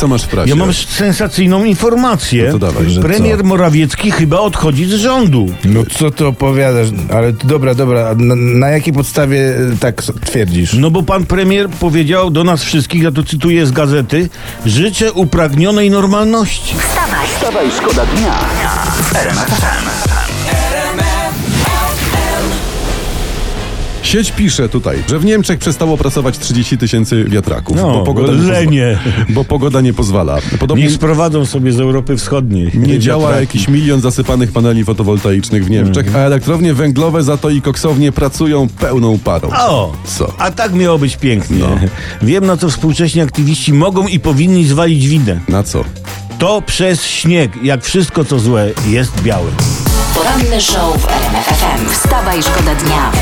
[0.00, 0.50] Co masz w prasie?
[0.50, 2.44] Ja mam sensacyjną informację.
[2.44, 3.44] No to dawaj, że Premier co?
[3.44, 5.46] Morawiecki chyba odchodzi z rządu.
[5.64, 6.88] No co ty opowiadasz?
[7.14, 10.72] Ale dobra, dobra, na, na jakiej podstawie e, tak twierdzisz?
[10.74, 14.28] No bo pan premier powiedział do nas wszystkich, ja to cytuję z gazety,
[14.66, 16.74] życzę upragnionej normalności.
[16.78, 18.38] Wstawaj, Wstawaj, szkoda dnia
[24.08, 27.76] Sieć pisze tutaj, że w Niemczech przestało pracować 30 tysięcy wiatraków.
[27.76, 28.98] No, bo, pogoda nie lenie.
[29.28, 30.38] bo pogoda nie pozwala.
[30.60, 32.70] Podobnie Niech sprowadzą sobie z Europy Wschodniej.
[32.74, 33.40] nie działa Wiatraki.
[33.58, 36.24] jakiś milion zasypanych paneli fotowoltaicznych w Niemczech, Mhm.
[36.24, 39.50] a elektrownie węglowe za to i koksownie pracują pełną parą.
[39.58, 39.92] O!
[40.18, 40.32] Co?
[40.38, 41.58] A tak miało być pięknie.
[41.58, 41.68] No.
[42.22, 45.40] Wiem, na co współcześni aktywiści mogą i powinni zwalić winę.
[45.48, 45.84] Na co?
[46.38, 49.50] To przez śnieg, jak wszystko co złe, jest białe.
[50.14, 51.90] poranny show w RMF FM.
[51.92, 53.12] Wstawaj, szkoda dnia.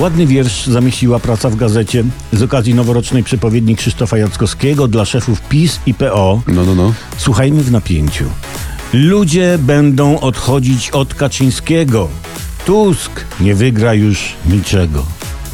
[0.00, 5.80] Ładny wiersz zamieściła praca w gazecie z okazji noworocznej przepowiedni Krzysztofa Jackowskiego dla szefów PiS
[5.86, 6.42] i PO.
[6.46, 6.92] No, no, no.
[7.16, 8.24] Słuchajmy w napięciu.
[8.92, 12.08] Ludzie będą odchodzić od Kaczyńskiego.
[12.66, 15.06] Tusk nie wygra już niczego.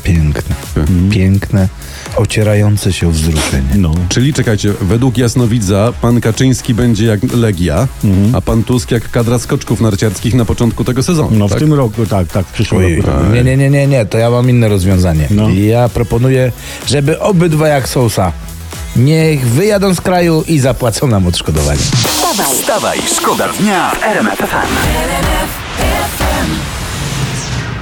[0.03, 1.11] Piękne, Mhm.
[1.11, 1.69] piękne,
[2.17, 3.69] ocierające się wzruszenie.
[3.75, 3.95] No.
[4.09, 7.89] Czyli czekajcie, według jasnowidza pan Kaczyński będzie jak Legia,
[8.33, 11.31] a pan Tusk jak kadra skoczków narciarskich na początku tego sezonu.
[11.33, 11.59] No w tak?
[11.59, 13.03] tym roku, tak, tak, w przyszłym Ojej.
[13.03, 13.33] roku.
[13.33, 15.29] Nie, nie, nie, nie, nie, to ja mam inne rozwiązanie.
[15.31, 15.49] No.
[15.51, 16.53] Ja proponuję,
[16.87, 18.33] żeby obydwa jak Sousa
[18.97, 21.81] niech wyjadą z kraju i zapłacą nam odszkodowanie.
[21.81, 26.26] Wstawaj, Wstawaj, szkoda dnia w RMF FM.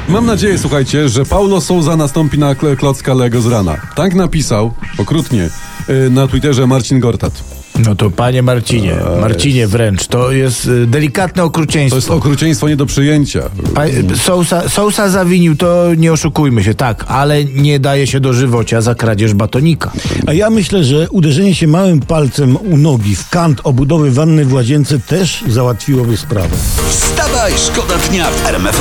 [0.08, 3.77] Mam nadzieję, słuchajcie, że Paulo Souza nastąpi na kl- klocka Lego z rana.
[3.94, 5.48] Tak napisał, okrutnie,
[5.88, 7.33] yy, na Twitterze Marcin Gortat.
[7.78, 11.97] No to panie Marcinie, Marcinie wręcz, to jest y, delikatne To okrucieństwo.
[11.97, 13.41] jest okrucieństwo nie do przyjęcia.
[13.75, 13.82] Pa,
[14.22, 18.94] Sousa, Sousa zawinił, to nie oszukujmy się, tak, ale nie daje się do żywocia za
[18.94, 19.93] kradzież batonika.
[20.26, 24.53] A ja myślę, że uderzenie się małym palcem u nogi w kant obudowy wanny w
[24.53, 26.56] łazience też załatwiłoby sprawę.
[26.91, 28.76] Wstawaj, szkoda dnia w RMF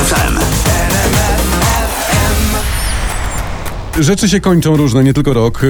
[4.00, 5.62] Rzeczy się kończą różne, nie tylko rok.
[5.62, 5.68] Yy,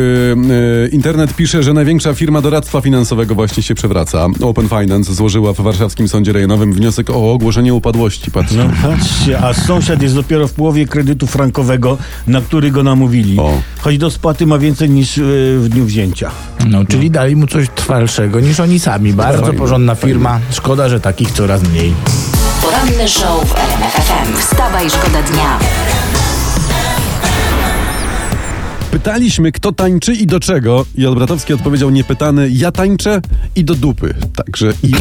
[0.83, 4.27] yy, internet pisze, że największa firma doradztwa finansowego właśnie się przewraca.
[4.41, 8.31] Open Finance złożyła w warszawskim sądzie rejonowym wniosek o ogłoszenie upadłości.
[8.31, 8.57] Patrzcie.
[8.57, 13.39] No patrzcie, a sąsiad jest dopiero w połowie kredytu frankowego, na który go namówili.
[13.39, 13.53] O.
[13.81, 15.25] Choć do spłaty ma więcej niż yy,
[15.59, 16.31] w dniu wzięcia.
[16.69, 19.13] No, czyli dali mu coś trwalszego niż oni sami.
[19.13, 20.41] Bardzo Fajnie, porządna firma.
[20.51, 21.95] Szkoda, że takich coraz mniej.
[22.63, 24.37] poranny show w RMF FM.
[24.37, 25.59] Wstawaj, szkoda dnia.
[29.05, 30.87] Pytaliśmy, kto tańczy i do czego.
[30.95, 33.21] I Olbratowski odpowiedział niepytany, ja tańczę
[33.57, 34.15] i do dupy.
[34.35, 34.93] Także i,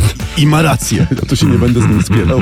[0.42, 1.08] i ma rację.
[1.12, 2.40] Ja tu się nie będę z nim spierał.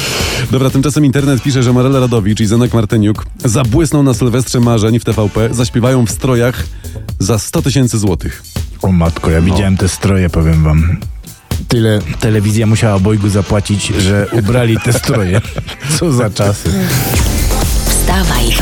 [0.50, 5.04] Dobra, tymczasem internet pisze, że Marela Radowicz i Zenek Martyniuk zabłysną na Sylwestrze Marzeń w
[5.04, 6.64] TVP, zaśpiewają w strojach
[7.18, 8.42] za 100 tysięcy złotych.
[8.82, 10.96] O matko, ja widziałem te stroje, powiem wam.
[11.68, 15.40] Tyle telewizja musiała obojgu zapłacić, że ubrali te stroje.
[15.98, 16.70] Co za czasy.